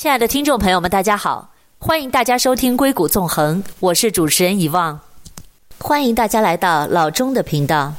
[0.00, 1.50] 亲爱的听众朋友们，大家好，
[1.80, 5.00] 欢迎大家收听《硅谷纵横》，我是主持人遗忘，
[5.80, 7.94] 欢迎大家来到老钟的频道。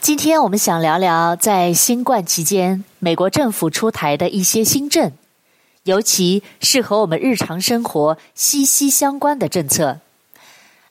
[0.00, 5.12] 今天我们想聊聊在新冠期间，美国政府出台的一些新政，
[5.82, 9.98] 尤其是和我们日常生活息息相关的政策。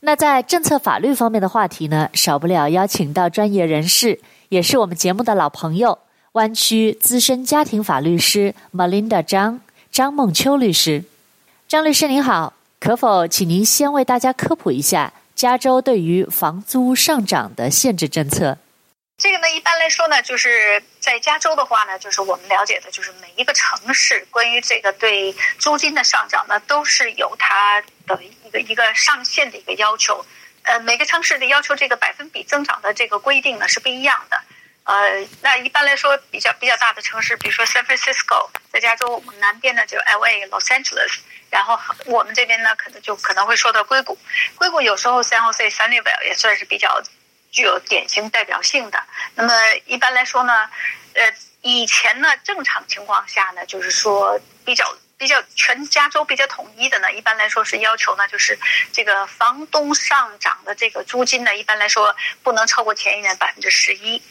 [0.01, 5.97] 那在政策法律方面的话题呢，少不了邀请到专业人士，也是我们节目的老朋友。
[6.33, 9.59] 湾区资深家庭法律师 Melinda 张
[9.99, 11.03] 张梦秋律师，
[11.67, 18.57] 张律师您好，可否请您先为大家科普一下加州对于房租上涨的限制政策？
[19.17, 30.25] 这个呢，一般来说呢，就是在加州的话呢，就是我们了解的，就是每一个城市关于这个对租金的上涨呢，都是有它的一个一个上限的一个要求。
[30.63, 34.37] 呃，每个城市的要求这个百分比增长的这个规定呢是不一样的。
[34.89, 41.19] 呃，那一般来说，比较比较大的城市，比如说 San Francisco，在加州我们南边呢就 LA、Los Angeles，
[41.51, 44.17] 然后我们这边呢可能就可能会说到硅谷。
[44.55, 47.03] 硅谷有时候 San Jose、Sunnyvale 也算是比较
[47.51, 49.03] 具有典型代表性的。
[49.35, 49.53] 那么
[49.85, 50.67] 一般来说呢，
[51.13, 54.97] 呃，以前呢正常情况下呢，就是说比较。
[55.19, 58.57] 比较全加州比较统一的呢，一般来说是要求呢，就是
[58.93, 64.21] 这个房东上涨的这个租金呢，一般来说不能超过前一年百分之十一。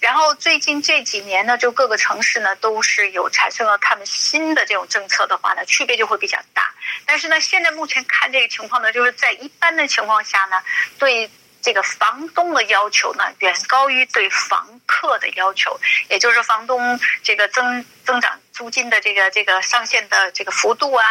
[0.00, 6.74] 然后最近这几年呢，就各个城市呢都是有产生了他们新的这种政策的话呢，区别就会比较大。
[7.06, 10.60] 但是呢，现在目前看这个情况呢，就是在一般的情况下呢，
[10.98, 11.30] 对。
[11.62, 21.04] 这个房东的要求呢，远高于对房客的要求，也就是房东这个增增长租金的这个这个上限的这个幅度啊，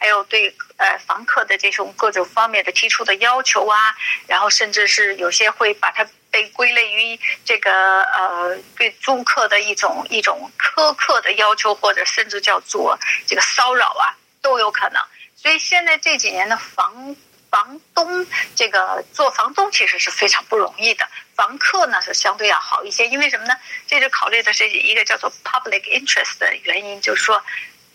[0.00, 3.94] 还有对呃房客的这种各种方面的提出的要求啊，
[4.26, 15.00] 然后甚至是有些会把它被归类于这个呃对租客的一种一种苛刻的要求，或者甚至叫做这个骚扰啊，都有可能。
[15.36, 17.14] 所以现在这几年的房。
[17.52, 18.26] 房东
[18.56, 23.54] 这个做房东其实是非常不容易的，房客呢是相对要好一些，因为什么呢？
[23.86, 27.44] 这就考虑的是一个叫做 public interest 的原因，就是说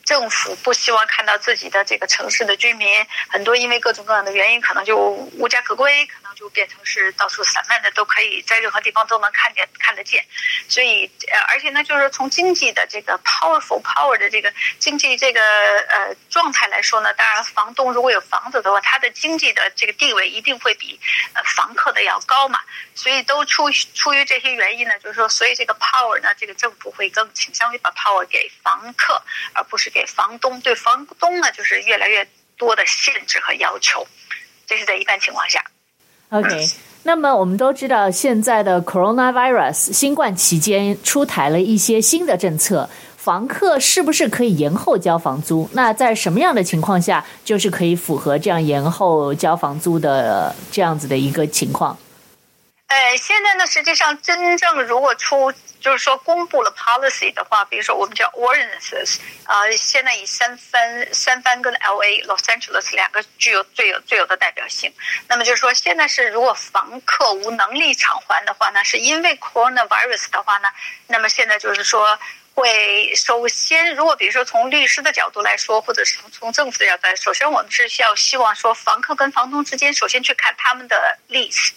[0.05, 4.95] 政府不希望看到自己的这个城市的居民很多因为各种各样的原因可能就
[5.39, 10.23] 无家可归，就变成是到处散漫的，都可以在任何地方都能看见看得见，
[10.69, 15.41] 所以呃，而且呢，就是从经济的这个 powerful power 的这个经济这个
[15.89, 20.99] 呃状态来说呢，当然房东如果有房子的话，他的经济的这个地位一定会比
[21.33, 22.61] 呃房客的要高嘛，
[22.93, 29.19] 所以都出出于这些原因呢，就是说，所以这个 power 呢，这个政府会更倾向于把 power 给房客，
[29.53, 30.61] 而不是给房东。
[30.61, 32.27] 对房东呢，就是越来越
[32.57, 34.07] 多的限制和要求，
[34.67, 35.63] 这是在一般情况下。
[36.29, 36.49] OK，
[37.03, 45.69] 那么我们都知道，现在的 Coronavirus 新冠期间出台了一些新的政策，房客是不是可以延后交房租？
[45.71, 51.97] 那在什么样的情况下，就是可以符合这样延后交房租的这样子的一个情况？
[52.87, 55.53] 呃，现在呢，实际上真正如果出。
[55.79, 64.91] 就是说，公布了 policy 的话，比如说我们叫 ordinances，呃，现在以三藩、三藩跟 LA、Los Angeles 两个具有最有最有的代表性。
[65.27, 70.67] 那么就是说，现在是如果房客无能力偿还的话呢，是因为 coronavirus 的话呢，
[71.05, 72.19] 那么现在就是说
[72.55, 81.69] 会首先，如果比如说从律师的角度来说，或者是从从政府的角度来说，首先我们是需要希望说，房客跟房东之间首先去看他们的 lease，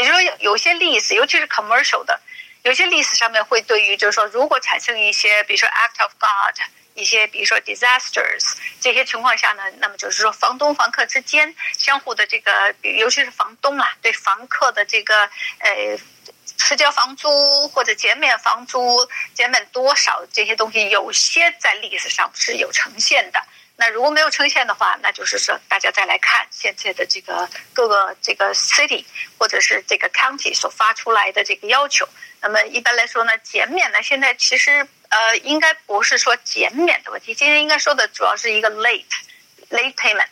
[0.00, 2.18] 也就是说有些 lease，尤其是 commercial 的。
[2.62, 6.56] 有些例子上面会对于，就是说，如果产生一些，比如说 act of God，
[6.94, 15.22] 一些比如说 disasters 这些情况下呢，那么就是说，房东房客之间相互的这个，尤其是房东啊，对房客的这个
[15.58, 15.98] 呃
[16.58, 23.42] 迟交房租或者减免房租、减免多少这些东西，有些在历史上是有呈现的。
[23.80, 29.06] 那如果没有呈现的话，那就是说，大家再来看现在的这个各个这个 city
[29.38, 32.06] 或者是这个 county 所发出来的这个要求。
[32.42, 39.06] 那么一般来说呢，减免呢，现在其实呃，应该不是说减免的问题，今天应该说的主要是一个 late
[39.70, 40.28] late payment。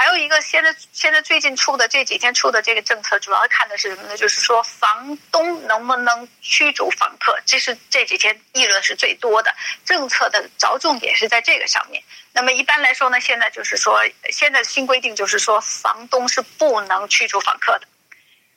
[0.00, 4.16] 还有一个现在现在最近出的这几天出的这个政策，主要看的是什么呢？
[4.16, 9.54] 就是说房东能不能驱逐房客，这是这几天议论是最多的
[9.84, 12.02] 政策的着重点是在这个上面。
[12.32, 14.00] 那么一般来说呢，现在就是说，
[14.30, 17.86] 现在新规定就是说，房东是不能驱逐房客的。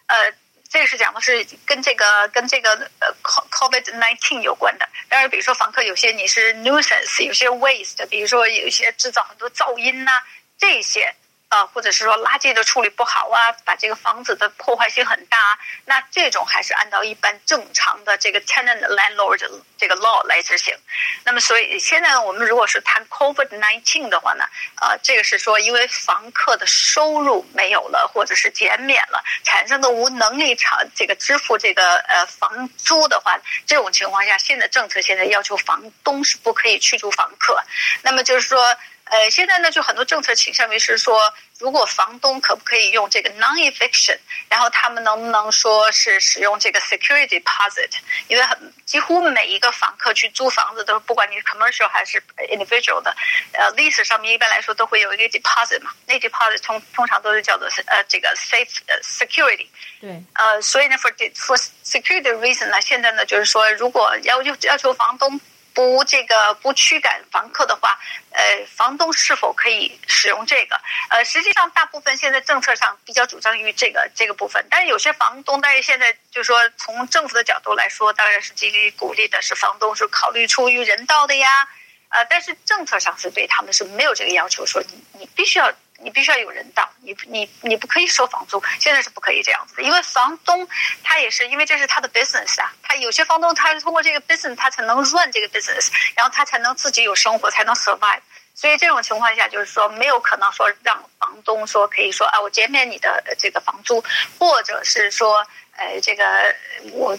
[0.05, 0.31] 呃，
[0.69, 4.87] 这个是讲的是跟这个跟这个呃 COVID nineteen 有关的。
[5.09, 10.23] 当然，比如说房客有些你是 nuisance，有些 waste，比如说有些制造很多噪音呐、
[10.57, 11.13] 这些
[11.53, 19.39] 啊，或者是说垃圾的处理不好啊，把这个房子的破坏性很大，啊那这种还是按照一般正常的这个 tenant landlord
[19.77, 20.75] 这个 law 来执行。
[21.23, 24.45] 那么，所以现在我们如果是谈 COVID-19 的话呢，
[24.75, 37.61] 啊，这个是说因为房客的收入没有了，或者是减免了，产生的无能力偿这个支付这个呃房租的话，这种情况下，现在政策现在要求房东是不可以驱逐房客。
[38.01, 38.75] 那么就是说。
[39.13, 44.17] 呃，现在呢，就很多政策倾向于是说，如果房东可不可以用这个 non-eviction，
[44.49, 47.91] 然后他们能不能说是使用这个 security deposit？
[48.27, 52.19] 因为很几乎每一个房客去租房子都，不管你是 commercial 还是
[52.49, 53.15] individual 的，
[53.51, 58.67] 呃，lease 上面一般来说都会有一个 deposit 嘛，那 deposit 通通常都是叫做呃这个 safe
[59.03, 59.67] security。
[60.01, 60.23] 对。
[60.33, 65.39] 呃，所以呢，for for security reason 呢，现在呢就是说，如果要要要求房东。
[65.73, 67.99] 不，这个不驱赶房客的话，
[68.31, 70.79] 呃，房东是否可以使用这个？
[71.09, 81.67] 呃，实际上大部分现在政策上比较主张于这个这个部分，但是有些房东，但是现在就是说从政府的角度来说，当然是极力鼓励的是房东是考虑出于人道的呀，
[82.09, 85.73] 呃，但是政策上是对他们是没有这个要求，说你你必须要。
[86.03, 90.67] 你必须要有人道，你你你不可以收房租，现在是不可以这样子的，因为房东
[91.03, 98.21] 他也是因为这是他的 business 啊，他有些房东他是通过这个 business 他才能 run 这个 business，然后他才能自己有生活，才能 survive，
[98.53, 104.03] 所以这种情况下就是说没有可能说让房东说可以说啊我减免你的这个房租，
[104.37, 105.45] 或者是说
[105.77, 106.55] 呃这个
[106.91, 107.17] 我。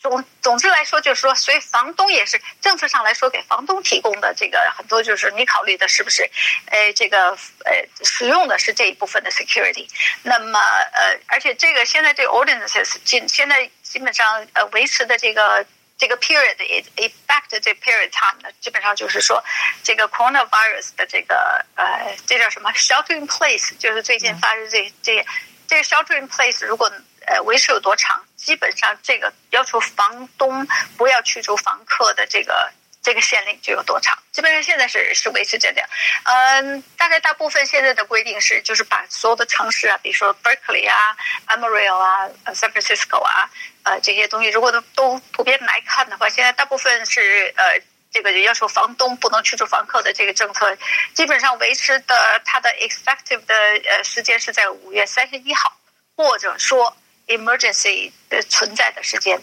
[0.00, 6.22] 总总之来说，就是说，所以房东也是政策上来说，给房东提供的这个很多，就是你考虑的是不是，
[6.66, 9.86] 呃，这个呃，使用的是这一部分的 security。
[10.22, 15.66] 那么呃，而且这个现在这个 ordinances 现现在基本上呃维持的这个
[15.98, 16.56] 这个 period
[16.96, 19.44] effect 这 period time 呢，基本上就是说，
[19.82, 25.26] 这个 coronavirus 的这个呃，这叫什么 shelter in place，就是最近发生这这
[25.68, 26.90] 这个 shelter in place 如果。
[27.26, 28.24] 呃，维持有多长？
[28.42, 30.66] 基本上这个要求房东
[30.96, 32.72] 不要驱逐房客的这个
[33.02, 34.18] 这个限令就有多长？
[34.32, 35.88] 基本上现在是是维持这样。
[36.24, 41.16] 嗯，大概大部分现在的规定是，就是把所有的城市啊，比如说 Berkeley 啊、
[41.46, 43.50] Amarillo 啊、San Francisco 啊，
[43.84, 50.76] 呃这些东西，如果都都普遍来看的话，现在大部分是呃这个要求房东不能驱逐房客的这个政策，
[51.14, 53.54] 基本上维持的它的 effective 的
[53.88, 55.76] 呃时间是在五月三十一号，
[56.16, 56.96] 或者说。
[57.30, 59.40] Emergency 的存在的时间，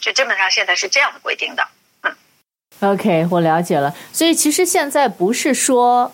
[0.00, 1.66] 就基本上现在是这样的规定的。
[2.02, 2.14] 嗯
[2.80, 3.94] ，OK，我了解了。
[4.12, 6.10] 所以其实现在不是说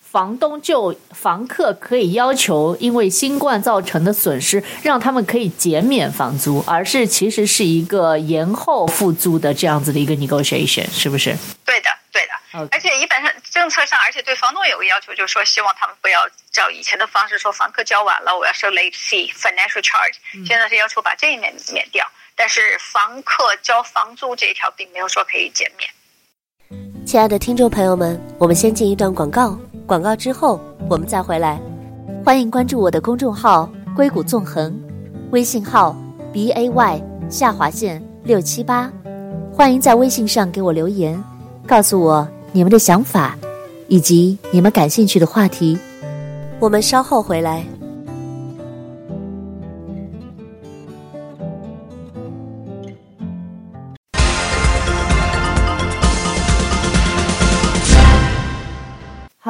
[0.00, 11.34] 房东就房客可以要求因为新冠造成的损失让他们可以减免房租，而是其实是一个延后付租的这样子的一个 negotiation，是不是？
[11.64, 11.90] 对的。
[12.12, 16.20] 对的.而且一般上政策上，而且对房东有个要求，就是说希望他们不要
[16.54, 20.14] 照以前的方式说房客交晚了我要收 late fee financial charge，
[20.46, 22.06] 现在是要求把这一面免掉，
[22.36, 25.90] 但是房客交房租这一条并没有说可以减免。
[27.04, 31.60] 亲爱的听众朋友们，我们先进一段广告，广告之后我们再回来。
[32.24, 34.80] 欢迎关注我的公众号“硅谷纵横”，
[35.32, 35.94] 微信号
[36.32, 38.88] b a y 下划线六七八，
[39.52, 41.20] 欢迎在微信上给我留言。
[41.66, 43.36] 告诉我你们的想法，
[43.88, 45.76] 以及你们感兴趣的话题。
[46.64, 47.83] 我们稍后回来。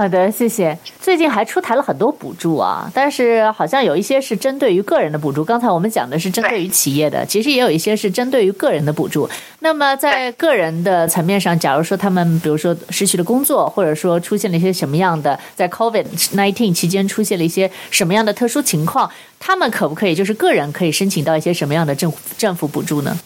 [0.05, 0.79] 好的，谢谢。
[1.01, 5.43] 最近还出台了很多补助啊，但是好像有一些是针对于个人的补助。
[5.43, 9.27] 刚才我们讲的是针对于企业的，其实也有一些是针对于个人的补助。
[9.61, 23.19] 那么在个人的层面上，假如说他们比如说失去了工作，或者说出现了一些什么样的，在 COVID nineteen 期间出现了一些什么样的特殊情况，他们可不可以就是个人可以申请到一些什么样的政府政府补助呢？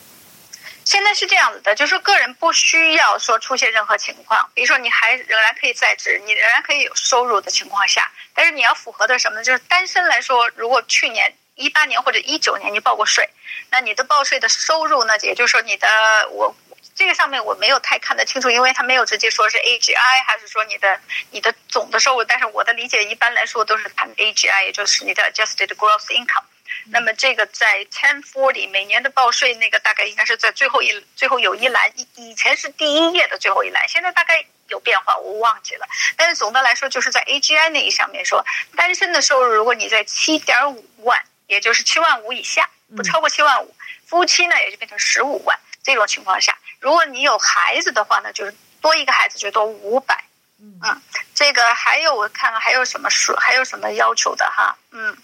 [0.88, 9.44] 现在是这样子的，就是个人不需要说出现任何情况，比如说你还仍然可以在职，你仍然可以有收入的情况下，但是你要符合的什么呢？
[9.44, 13.28] 就是单身来说，如果去年一八年或者一九年你报过税，
[13.70, 15.86] 那你的报税的收入呢，也就是说你的
[16.30, 16.56] 我
[16.94, 20.98] 这个上面我没有太看得清楚，因为他没有直接说是 AGI 还是说你的
[21.32, 26.44] 你的总的收入，但是我的理解一般来说都是谈 AGI，也就是你的 Adjusted Gross Income。
[26.90, 35.86] 那么这个在 ten forty 每年的报税那个大概应该是在最后一最后有一栏，以以前是第一页的最后一栏，现在大概有变化，我忘记了。
[36.16, 38.44] 但是总的来说，就是在 AGI 那一上面说，
[38.76, 43.74] 单身的收入如果你在七点五万，也就是七万五以下，不超过七万五，
[44.06, 45.58] 夫妻呢也就变成十五万。
[45.82, 50.24] 这种情况下，如果你有孩子的话呢，就是多一个孩子就多五百。
[50.60, 51.00] 嗯，
[51.34, 54.76] 这个还有我看看还有什么数，还有什么要求的哈？
[54.90, 55.16] 嗯，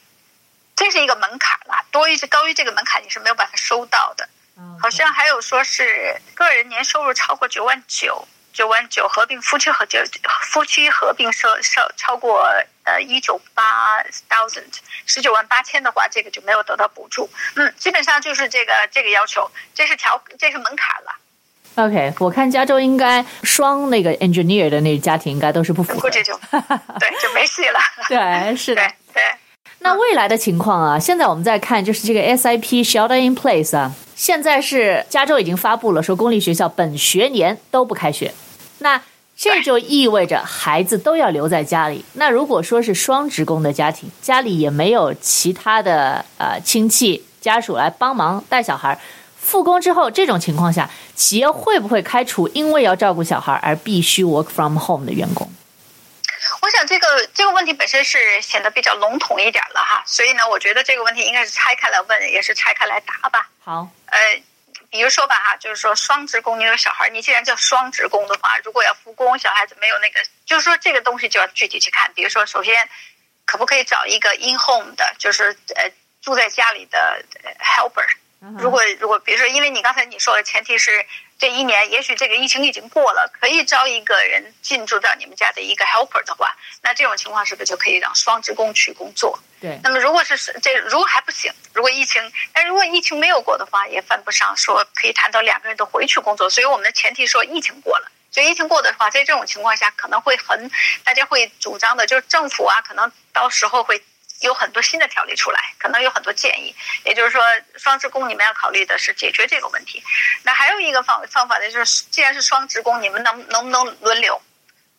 [0.76, 4.28] 这是一个门槛啦，多于高于这个门槛你是没有办法收到的。
[4.81, 9.99] 好像还有说是个人年收入超过九万九，九万九合并夫妻合就
[10.43, 12.49] 夫妻合并收收超过
[12.85, 14.73] 呃一九八 thousand
[15.07, 17.28] 十九万八千的话，这个就没有得到补助。
[17.57, 21.16] 嗯，基本上就是这个这个要求，这是条这是门槛了。
[21.76, 26.38] OK，我看加州应该双那个 engineer 的那个家庭应该都是不符合，估计就
[27.00, 27.81] 对就没戏了。
[28.09, 28.95] 对，是的，对。
[29.12, 29.35] 对
[29.85, 38.33] 那未来的情况啊，现在我们在看就是这个 SIP shelter in place 啊，现在是加州已经发布了说公立学校本学年都不开学，
[38.79, 38.99] 那
[39.37, 42.03] 这就意味着孩子都要留在家里。
[42.14, 48.99] 那如果说是双职工的家庭，家里也没有其他的呃亲戚家属来帮忙带小孩，
[49.37, 55.47] 复工之后这种情况下，企业会不会开除因为要照顾小孩而必须 work from home 的员工？
[56.64, 63.50] 我想这个这个问题本身是显得比较笼统一点了哈，所以呢，我觉得这个问题应该是拆开来问，也是拆开来答吧。
[63.62, 64.18] 好，呃，
[64.88, 72.11] 比如说吧哈，就是说双职工，你有小孩，你既然叫双职工的话，如果要复工，小孩子没有那个，就是说这个东西就要具体去看。
[72.14, 72.88] 比如说，首先
[73.44, 75.90] 可不可以找一个 in home 的，就是呃
[76.23, 77.23] 住在家里的
[77.61, 78.09] helper。
[78.59, 81.04] 如果如果比如说，因为你刚才你说的前提是
[81.45, 89.39] 这一年，也许这个疫情已经过了，可以招一个人进驻到你们家的一个 helper 的话，那这种情况是不是就可以让双职工去工作？
[89.61, 89.79] 对。
[89.83, 96.49] 那么如果是这如果还不行，如果疫情，但如果疫情没有过的话，也犯不上说可以谈到两个人都回去工作。
[96.49, 100.71] 所以我们的前提说疫情过了，所以疫情过的话，在这种情况下可能会很
[101.05, 104.03] 大家会主张的，就是政府啊，可能到时候会。
[104.41, 106.75] 有很多新的条例出来，可能有很多建议。
[107.05, 107.43] 也就是说，
[107.76, 110.03] 双职工你们要考虑的是解决这个问题。
[110.43, 114.41] 那还有一个方方法呢，就是既然是双职工，你们能能不能轮流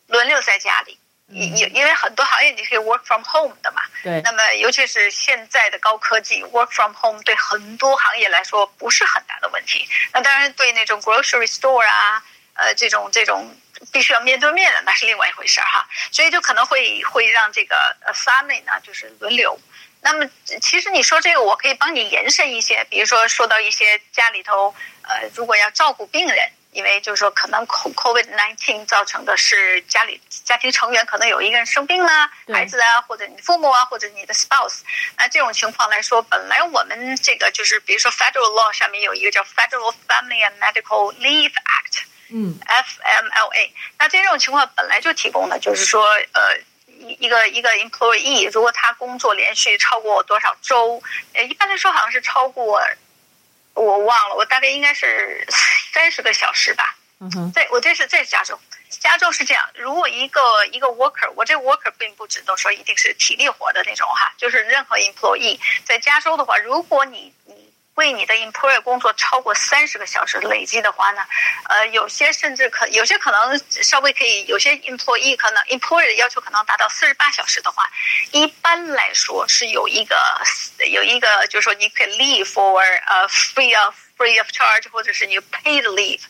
[0.08, 0.98] 轮流在家里？
[1.28, 3.82] 因因因为很多行业你可以 work from home 的嘛。
[4.02, 4.20] 对。
[4.22, 9.88] 那么尤其是现在的高科技，work from home 对很多行业来说不是很大的问题。
[10.12, 12.22] 那当然对那种 grocery store 啊，
[12.54, 13.56] 呃，这种这种。
[13.92, 19.58] 必须要面对面的，那是另外一回事儿哈，所以就可能会会让这个呃 family 呢，就是轮流。
[20.02, 20.28] 那么
[20.60, 34.82] 其实你说这个，我可以帮你延伸一些，比如说说到一些家里头，呃，如果要照顾病人，因为就是说可能 COVID nineteen 造成的是家里家庭成员可能有一个人生病了，孩子啊，或者你父母啊，或者你的 spouse，
[35.16, 42.04] 那这种情况来说，本来我们这个就是比如说 federal law 上面有一个叫 Federal Family and Medical Leave Act。
[42.30, 51.02] 嗯，FMLA，那这种情况本来就提供的，就是说，呃，一一个一个 employee，如果他工作连续超过多少周，
[51.34, 52.80] 呃，一般来说好像是超过，
[53.74, 55.46] 我忘了，我大概应该是
[55.92, 56.96] 三十个小时吧。
[57.20, 58.58] 嗯哼，对，我这是这是加州，
[58.90, 67.35] 加州是这样，如果一个一个 worker，我这 worker 并不指的说一定是体力活的那种哈，就是任何 employee 在加州的话，如果你你。
[67.96, 71.26] 为你的 employer 工作超过三十个小时累计的话呢，
[71.68, 77.84] 呃，有些甚至可有些可能稍微可以，有些 employee 可能 employer 的要求可能达到四十八小时的话，
[78.32, 80.16] 一般来说是有一个
[80.90, 86.20] 有一个就是说你可以 leave for 呃 free of free of charge 或者是你 paid leave，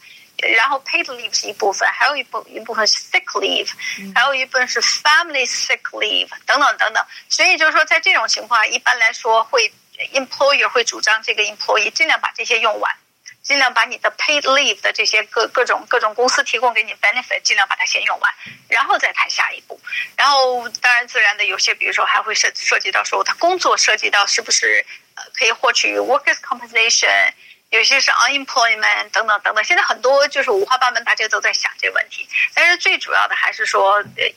[0.56, 3.70] 然后 paid leave 是一部分，还有一部一部分是 sick leave，
[4.14, 9.72] 还有一部分是 family sick leave 等等等等，所以就是说在这种情况一般来说会。
[10.12, 12.96] Employer 会主张这个 employee 尽量把这些用完，
[13.42, 18.34] 尽量把你的 paid leave 的这些各各种各种公司提供给你 benefit，尽量把它先用完，
[18.68, 19.80] 然后再谈下一步。
[20.16, 24.84] 然后当然自然的有些，比如说还会涉涉及到说他工作涉及到是不是
[25.14, 27.32] 呃可以获取 workers compensation。
[27.70, 32.28] 有些是 unemployment 等等等等，现在很多就是五花八门，大家都在想这个问题。
[32.54, 34.32] 但是最主要的还是说，呃，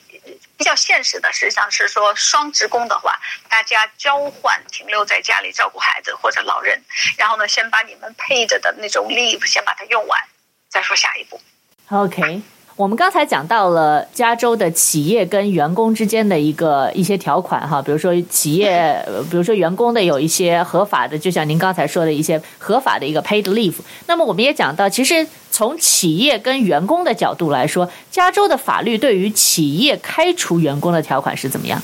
[0.58, 3.18] 比较现实的，实际上是说双职工的话，
[3.48, 6.82] 大家交换停留在家里照顾孩子或者老人，
[7.16, 10.20] 然后呢，先把你们配着的那种 leave 先把它用完，
[10.68, 11.40] 再说下一步。
[11.88, 12.42] OK。
[12.80, 23.74] 我们刚才讲到了加州的企业跟员工之间的一个一些条款哈，比如说企业，比如说员工的有一些合法的，就像您刚才说的一些合法的一个 paid leave。
[24.06, 31.82] 那么我们也讲到，其实从企业跟员工的角度来说，加州的法律对于企业开除员工的条款是怎么样？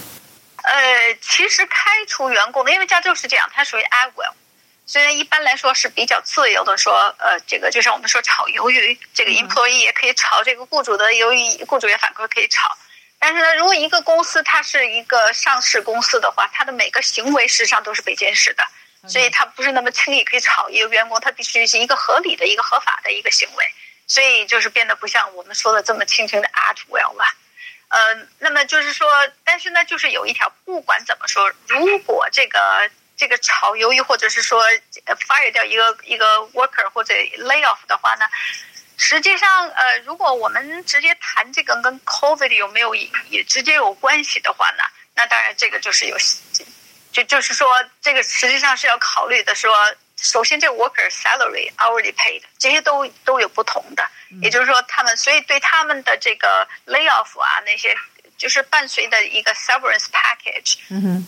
[0.63, 0.73] 呃，
[1.21, 4.33] 其实开除员工的，因为加州是这样，它属于 at will。
[4.87, 12.79] 虽然一般来说是比较自由的说，呃，这个就像我们说炒鱿鱼，这个 employee 也可以炒这个雇主的鱿鱼，雇主也反过来可以炒。
[13.19, 18.63] 但是呢，如果一个公司它是一个上市公司的话，它的每个行为实际上都是被监视的，
[19.09, 23.65] 所以它不是那么轻易可以炒一个员工，它必须是一个合理的一个合法的一个行为，
[24.07, 27.25] 所以就是变得不像我们说的这么轻轻的 at will 了。
[27.89, 29.09] 呃，那么就是说，
[29.45, 34.63] 但是呢，就是有一条，不管怎么说，如果这个这个炒鱿鱼，或者是说
[35.07, 38.27] fire 掉一个一个 worker 或者 lay off 的话呢，
[38.97, 46.17] 实际上，呃，如果我们直接谈这个跟 COVID 有没有也直接有关系的话呢，那当然这个就是有，
[47.13, 47.69] 就就是说，
[48.03, 49.75] 这个实际上是要考虑的说。
[50.19, 54.03] 首先，这个 worker salary hourly paid 这些都都有不同的，
[54.41, 57.95] 也就是说，他们所以对他们的这个 layoff 啊那些，
[58.37, 60.77] 就是伴随的一个 severance package，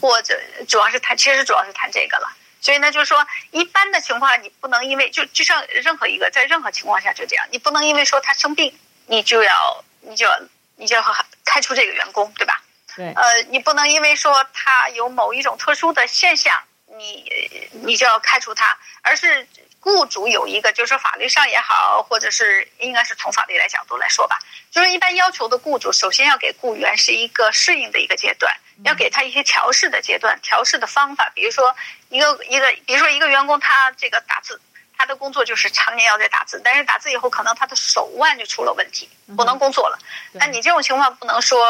[0.01, 0.39] 或者
[0.69, 2.29] 主要是谈，其实主要是谈这个了。
[2.61, 10.41] 所以呢，就是说，一般的情况你不能因为就就像任何一个在任何情况下就这样，你不能因为说他生病，你就要你就要
[10.77, 11.03] 你就要
[11.45, 12.63] 开除这个员工，对吧？
[12.97, 13.13] 对。
[13.15, 16.63] 呃，你不能因为说他有某一种特殊的现象。
[16.99, 19.47] 你你就要开除他，而是
[19.81, 24.39] 雇主有一个，就是说法律上也好，或者是应该是从法律来角度来说吧，
[24.71, 28.53] 就是一般要求的雇主首先要给雇员是一个适应的一个阶段，
[28.85, 31.75] 要给他一些调试的阶段，调试的方法，比如说
[32.09, 34.61] 一个一个，比如说一个员工他这个打字，
[34.97, 39.99] 他的工作就是常年要在打字，但是打字以后可能他的手腕就出了问题，不能工作了，
[40.33, 41.65] 那你这种情况不能说。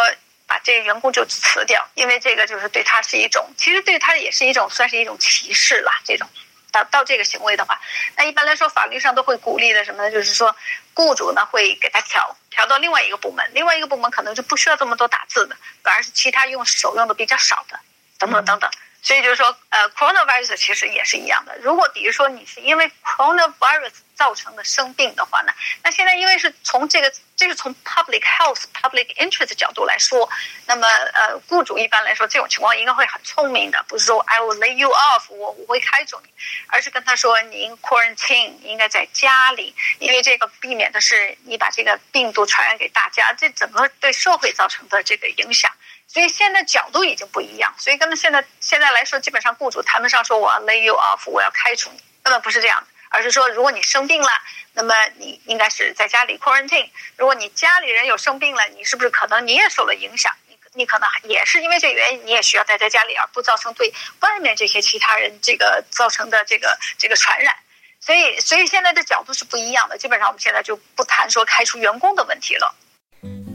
[0.49, 5.93] 把这个员工就辞掉，因为这个就是对他是一种，其实对他也是一种，算是一种歧视了。
[6.05, 6.27] 这种
[6.73, 7.79] 到到这个行为的话，
[8.17, 10.11] 那一般来说法律上都会鼓励的什么呢？
[10.11, 10.57] 就是说，
[10.95, 17.79] 雇主呢会给他调调到另外一个部门，另外一个部门可能就不需要这么多打字的，反而是其他用手用的比较少的，
[18.19, 18.71] 等等等等。
[19.09, 21.57] 所以就是说，呃，coronavirus 其实也是一样的。
[21.63, 30.29] 如果比如说你是因为 coronavirus 造成的生病的话呢，那现在因为是从这个，这是从 public health、public interest 角度来说，
[30.67, 36.29] 那么呃，雇主一般来说这种情况应该会很聪明的，不是说 I will lay you off，我我会开除你，
[36.67, 45.73] 而是跟他说您 quarantine 应该在家里，因为这个避免的是你把这个病毒传染给大家，这整个对社会造成的这个影响。
[46.09, 54.31] 所以现在角度已经不一样，所以根本现在现在来说，基本上雇主谈不上说我要 lay you off，我要开除你，根本不是这样的，而是说如果你生病了，
[54.73, 56.89] 那么你应该是在家里 quarantine。
[57.17, 60.35] 如果你家里人有生病了，你是不是可能你也受了影响？
[60.49, 67.55] 你你可能也是因为这个原因，你也需要待在家里，而不造成对外面这些其他人这个造成的这个这个传染。
[68.01, 72.75] 所以所以现在的角度是不一样的，基本上我们现在就不谈说开除员工的问题了。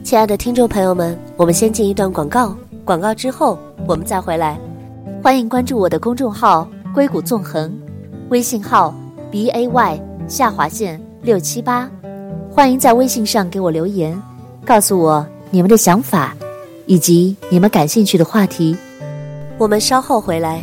[0.04, 4.60] 亲爱的听众朋友们，我们先进一段广告，广告之后我们再回来。
[5.22, 7.74] 欢迎关注我的公众号“硅谷纵横”，
[8.28, 8.94] 微信号
[9.30, 11.90] b a y 下划线六七八。
[12.50, 14.22] 欢迎在微信上给我留言，
[14.62, 16.36] 告诉我你们的想法，
[16.84, 18.76] 以及你们感兴趣的话题。
[19.56, 20.62] 我们稍后回来。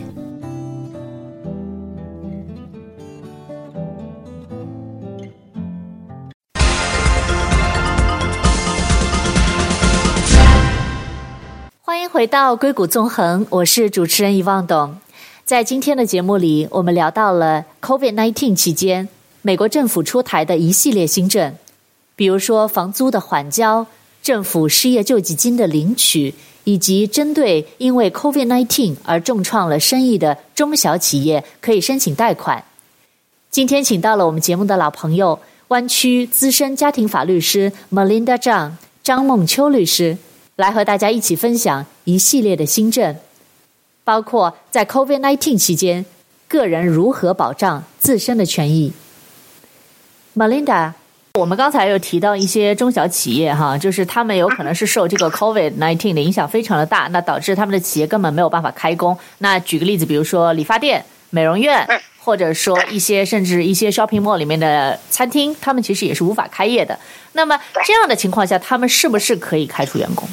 [11.91, 14.95] 欢迎回到硅谷纵横，我是主持人遗忘董。
[15.43, 19.09] 在今天的节目里，我们聊到了 COVID-19 期间，
[19.41, 21.53] 美国政府出台的一系列新政，
[22.15, 23.85] 比如说房租的缓交、
[24.23, 32.63] 政府失业救济金的领取，以及针对因为 COVID-19 而重创了生意的中小企业可以申请贷款。
[33.49, 40.17] 今天请到了我们节目的老朋友，湾区资深家庭法律师 Melinda 张张梦秋律师。
[40.61, 43.15] 来和大家一起分享一系列的新政，
[44.03, 46.05] 包括在 COVID-19 期间，
[46.47, 48.93] 个人如何保障自身的权益。
[50.35, 50.91] Melinda，
[51.33, 59.17] 我们刚才有提到一些中小企业哈，就是他们有可能是受这个 COVID-19 的影响非常的大，那导致他们的企业根本没有办法开工。
[59.39, 61.85] 那举个例子，比如说理发店、美容院。
[62.23, 66.95] 或者说一些甚至一些 shopping mall 里面的餐厅，他们其实也是无法开业的。
[67.31, 70.29] 那么这样的情况下，他们是不是可以开除员工？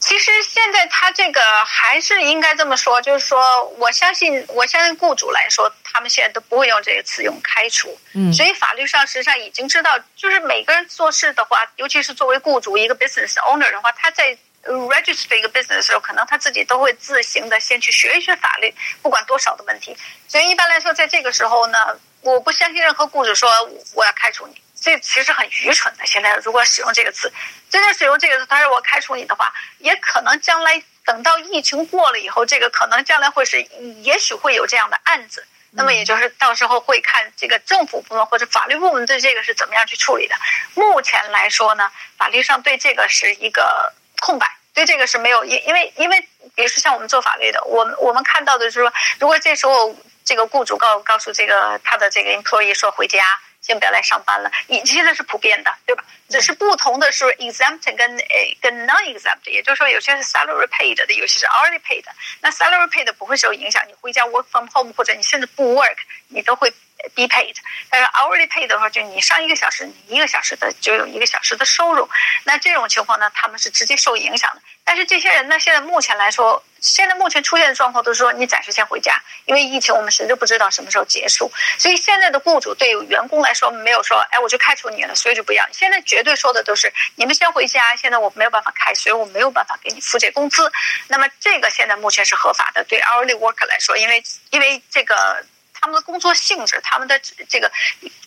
[0.00, 7.96] 其实现在他这个还是应该这么说，就是说，我相信，我相信雇主来说，他们现在都不会用这个词用开除。
[8.14, 14.36] 嗯，所以法律上实际上已经知道，就是每个人做事的话，尤其是作为雇主一个 business owner 的话，他在。
[14.62, 19.96] register 一个 business 的时候，可能他自己都会自行的先去学一学法律，不管多少的问题。
[20.28, 21.78] 所以一般来说，在这个时候呢，
[22.20, 23.48] 我不相信任何雇主说
[23.94, 26.06] 我要开除你，这其实很愚蠢的。
[26.06, 27.32] 现在如果使用这个词，
[27.68, 33.62] 真的使用这个词，他说我开除你的话，也可能将来等到疫情过了以后，这个可能将来会是，
[34.02, 35.46] 也许会有这样的案子。
[35.72, 40.34] 那么也就是到时候会看这个政府部门或者法律部门对这个是怎么样去处理的。
[40.74, 43.92] 目前来说呢，法律上对这个是一个。
[44.22, 46.20] 空白，对这个是没有，因因为因为，
[46.54, 56.04] 比如说像我们做法律的，我们我们看到的是说，如果这时候这个雇主告告诉这个他的这个 employee 说回家，先不要来上班了，你现在是普遍的，对吧？
[56.28, 62.10] 只是不同的是 exempt 跟诶跟 non-exempt，也就是说有些是 salary paid 的，有些是 hourly paid 的。
[62.40, 66.72] 那 salary paid 不会受影响，你回家 work from home 或者你甚至不 work，你都会。
[67.14, 67.54] Be paid，
[67.88, 72.08] 但是 hourly pay 的话，就你上一个小时，你一个小时的就有一个小时的收入。
[72.44, 74.60] 那这种情况呢，他们是直接受影响的。
[74.84, 81.50] 但是这些人呢，现在目前来说，现在目前出现的状况都是说，你暂时先回家，因为疫情我们谁都不知道什么时候结束。
[81.78, 85.64] 所以现在的雇主对员工来说，没有说，哎，我就开除你了，所以就不要。
[85.72, 87.94] 现在绝对说的都是，你们先回家。
[87.96, 90.70] 现在我没有办法开，所以我没有办法给你付这工资。
[91.08, 95.44] 那么这个现在目前是合法的，对 hourly worker 来说，因为因为这个。
[95.80, 97.70] 他们的工作性质，他们的这个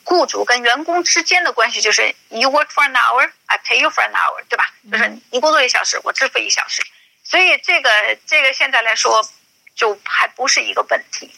[0.04, 4.74] 雇主跟员工之间的关系就是 you work for an hour, I pay you for an hour，对吧？
[4.92, 6.82] 就是你工作一小时，我支付一小时。
[7.24, 7.90] 所以这个
[8.26, 9.24] 这个现在来说，
[9.76, 11.30] 就还不是一个问题。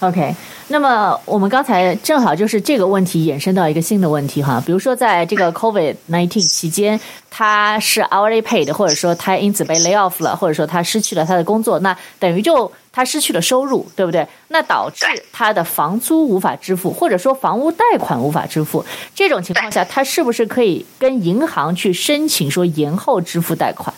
[0.00, 0.34] OK，
[0.68, 7.00] 那么我们刚才正好就是这个问题衍生到一个新的问题哈，比如说在这个 COVID nineteen 期间，
[7.36, 12.72] 他是 hourly paid，或者说他因此被 lay off 了，或者说他失去了他的工作，那等于就。
[12.96, 14.24] 他失去了收入，对不对？
[14.46, 18.86] 那导致他的房租无法支付，或者说房屋贷款无法支付。
[19.16, 23.92] 这种情况下，他是不是可以跟银行去申请说延后支付贷款？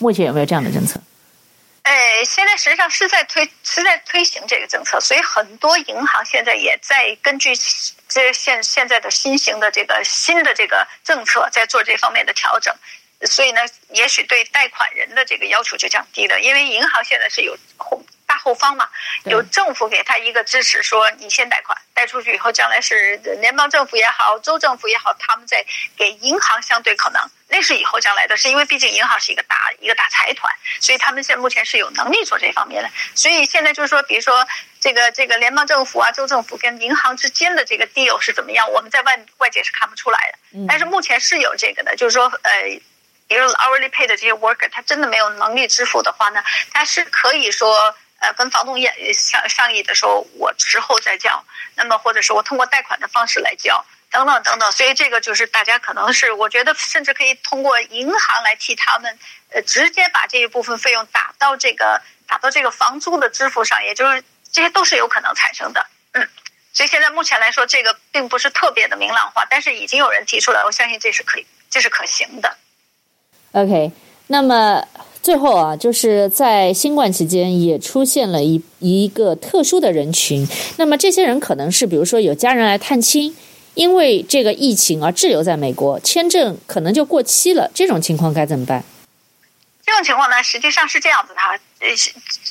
[0.00, 1.00] 目前有没有这样的政策？
[1.84, 1.94] 呃，
[2.26, 7.54] 现在实际上是在推，是在推行这个政策，所以很多银行现在也在根据
[8.16, 12.74] 这现现在的新型的这个新的这个政策，在做这方面的调整。
[13.26, 17.54] 所以呢，也许对贷款人的这个要求就降低了，因为银行现在是有
[18.48, 18.56] 后。
[18.56, 18.88] 方嘛，
[19.24, 25.62] 有政府给他一个支持，说你先贷款，贷出去以后，将来是联邦政府也好，州政府也好，他们在
[25.94, 32.90] 给银行相对可能，那是以后将来的是，因为毕竟银行是一个大一个大财团，所以他们现在目前是有能力做这方面的。
[33.14, 34.46] 所以现在就是说，比如说
[34.80, 42.80] 这个这个联邦政府啊，州政府跟银行之间的这个 deal 是怎么样，我们在外外界是看不出来的，但是目前是有这个的，就是说呃，
[43.28, 47.94] 比如 hourly pay 的这些 worker，他真的没有能力支付的话呢，他是可以说。
[48.32, 54.72] 跟房东也商商议的时候，我之后再交，那么或者是我通过贷款的方式来交，等等等等。
[54.72, 59.18] 所以这个就是大家可能是，我觉得甚至可以通过银行来替他们，
[59.50, 65.86] 呃，直接把这一部分费用打到这个打到这个房租的支付上，也就是这些都是有可能产生的。
[66.12, 66.28] 嗯，
[66.72, 72.56] 所以现在目前来说，这个并不是特别的明朗化，但是已经有人提出来，我相信这是可以，这是可行的。
[73.52, 73.92] OK，
[74.26, 74.86] 那么。
[75.26, 80.46] 最后啊，就是在新冠期间也出现了一一个特殊的人群。
[80.76, 83.36] 那么这些人可能是，比如说有家人来探亲，
[83.74, 87.68] 因为这个疫情而滞留在美国，签证可能就过期了。
[87.74, 88.84] 这种情况该怎么办？
[89.84, 91.88] 这种情况呢，实际上是这样子的哈，呃，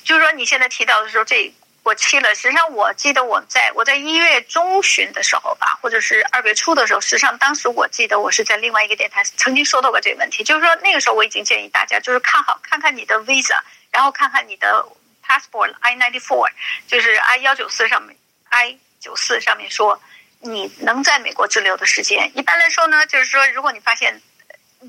[0.03, 1.49] 就是说你现在提到的时候这。
[1.85, 2.33] 过期了。
[2.33, 13.59] 实际上，我记得我在我在一月中旬的时候吧，或者是二月初的时候，实际上当时我记得我是在另外一个电台曾经说到过这个问题，就是说那个时候我已经建议大家，就是看好看看你的 visa，
[13.91, 14.83] 然后看看你的
[15.23, 16.49] passport I ninety four，
[16.87, 18.17] 就是 I 幺九四上面
[18.49, 20.01] I 九四上面说
[20.39, 22.31] 你能在美国滞留的时间。
[22.33, 24.19] 一般来说呢，就是说如果你发现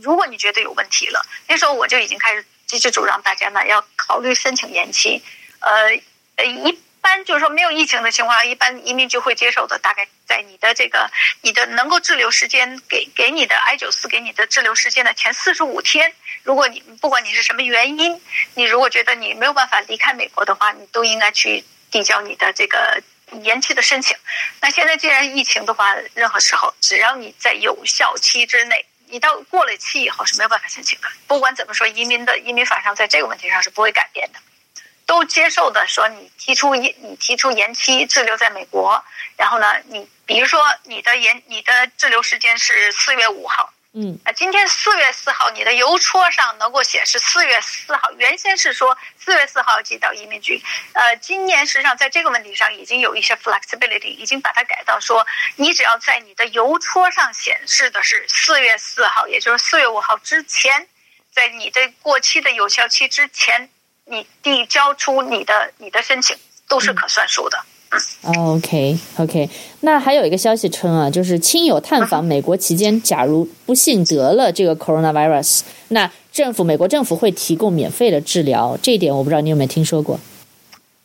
[0.01, 5.23] 如果你觉得有问题了，那时候我就已经开始积极主张大家呢要考虑申请延期。
[5.61, 5.91] 呃
[6.37, 6.81] 呃一。
[7.07, 9.79] 一般就是说，没有疫情的情况下，一般移民局会接受的。
[9.79, 11.09] 大概在你的这个
[11.41, 18.21] 你的能够滞留时间给给你的 I 九四给你的滞留时间的前四十五天，如果你不管你是什么原因，
[18.55, 23.01] 你如果觉得你没有办法离开美国的话，你都应该去递交你的这个
[23.45, 24.17] 延期的申请。
[24.61, 31.07] 那现在既然疫情的话，任何时候只要你在有效期之内，你到过了期以后是没有办法申请的。
[31.29, 34.41] 不管怎么说，移民的移民法上在这个问题上是不会改变的。
[35.07, 39.03] 都接受的，说你提出延，你提出延期滞留在美国，
[39.37, 50.61] 然后呢，你比如说你的延，你的滞留时间是四月五号，嗯，啊，今天四月四号，你的邮戳上能够显示四月四号，原先是说四月四号寄到移民局，
[50.93, 60.89] 呃，今年实际上在这个问题上已经有一些 flexibility，已经把它改到说，你只要在你的邮戳上显示的是四月四号，也就是四月五号之前，
[61.33, 63.71] 在你的过期的有效期之前。
[64.07, 67.59] 你递交出你的你的申请都是可算数的。
[68.23, 69.49] 嗯，OK OK。
[69.81, 78.79] 那还有一个消息称啊，就是亲友探访美国期间，假如不幸得了这个 coronavirus，那政府美国政府会提供免费的治疗。
[78.83, 80.19] 这一点我不知道你有没有听说过？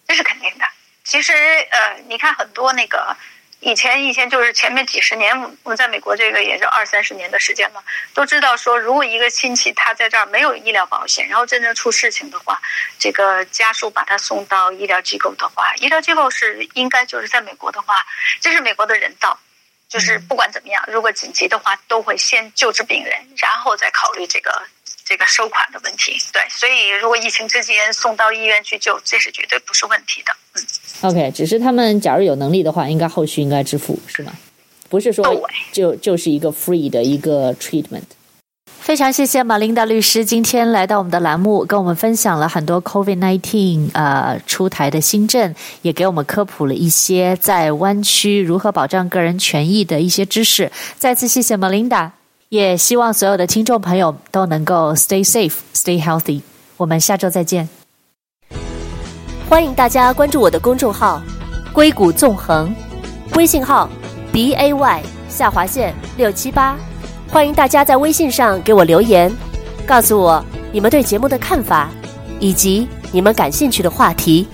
[0.08, 0.66] 这是肯定的。
[1.04, 3.16] 其实呃，你看很多那个。
[3.62, 12.60] 以前以前就是前面几十年，我们在美国这个也就二三十年的时间嘛，都知道说，如果一个亲戚他在这儿没有医疗保险，然后真正出事情的话，
[12.98, 18.04] 这个家属把他送到医疗机构的话，医疗机构是应该就是在美国的话，
[18.40, 19.40] 这是美国的人道，
[19.88, 24.64] 就是不管怎么样，如果紧急的话，都会先救治病人，然后再考虑这个
[25.12, 26.14] 这个收款的问题。
[26.32, 30.32] 对，所以如果疫情之间送到医院去救，这是绝对不是问题的。
[30.56, 34.32] 嗯，OK，只是他们假如有能力的话，应该后续应该支付是吗？
[34.88, 35.26] 不是说
[35.74, 38.04] 就就是一个 free 的一个 treatment。
[38.80, 50.72] 非常谢谢马琳达律师今天来到我们的栏目，跟我们分享了很多 COVID-19 呃出台的新政，也给我们科普了一些在湾区如何保障个人权益的一些知识。
[50.98, 52.14] 再次谢谢马琳达，
[52.52, 56.42] 也希望所有的听众朋友都能够 stay safe, stay healthy。
[56.76, 57.70] 我们下周再见。
[59.48, 61.22] 欢迎大家关注我的公众号
[61.72, 62.76] “硅谷纵横”，
[63.38, 63.90] 微信号
[64.34, 66.78] b a y 下划线六七八。
[67.30, 69.34] 欢迎大家在微信上给我留言，
[69.88, 71.90] 告诉我你们对节目的看法，
[72.38, 74.46] 以及你们感兴趣的话题。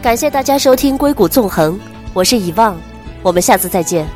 [0.00, 1.74] 感谢大家收听《硅谷纵横》，
[2.14, 2.74] 我是以望，
[3.20, 4.08] 我们下次再见。